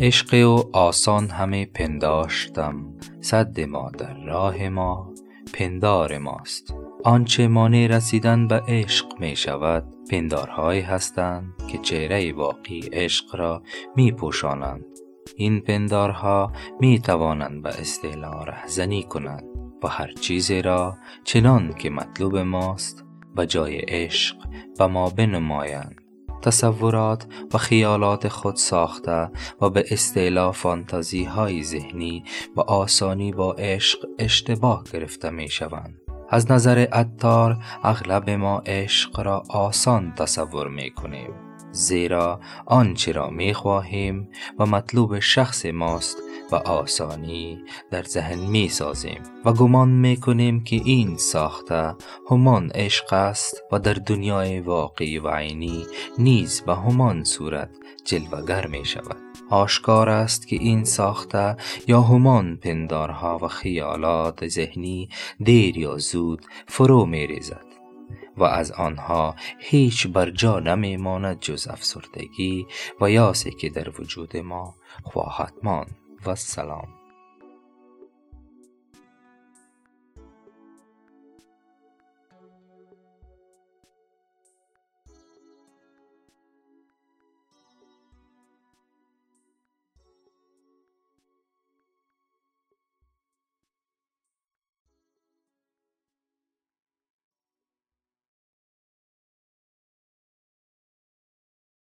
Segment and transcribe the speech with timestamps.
[0.00, 2.86] عشق او آسان همه پنداشتم.
[3.20, 5.12] سد ما در راه ما
[5.52, 6.74] پندار ماست.
[7.04, 13.62] آنچه مانع رسیدن به عشق می شود پندارهایی هستند که چهره باقی عشق را
[13.96, 14.84] می پوشانند.
[15.36, 19.44] این پندارها می توانند به اصطلاح رهزنی کنند.
[19.82, 23.04] و هر چیزی را چنان که مطلوب ماست
[23.36, 24.36] به جای عشق
[24.78, 26.05] به ما بنمایند.
[26.46, 32.24] تصورات و خیالات خود ساخته و به اصطلاح فانتازی های ذهنی
[32.56, 36.00] و آسانی با عشق اشتباه گرفته می شوند.
[36.30, 41.30] از نظر اتار اغلب ما عشق را آسان تصور می کنیم
[41.72, 44.28] زیرا آنچه را می خواهیم
[44.58, 46.16] و مطلوب شخص ماست
[46.52, 51.94] و آسانی در ذهن می سازیم و گمان می کنیم که این ساخته
[52.30, 55.86] همان عشق است و در دنیای واقعی و عینی
[56.18, 57.70] نیز به همان صورت
[58.04, 59.16] جلوگر می شود
[59.50, 61.56] آشکار است که این ساخته
[61.86, 65.08] یا همان پندارها و خیالات ذهنی
[65.44, 67.66] دیر یا زود فرو می ریزد
[68.36, 72.66] و از آنها هیچ بر جا نمی ماند جز افسردگی
[73.00, 76.05] و یاسی که در وجود ما خواهد ماند.
[76.28, 77.05] والسلام.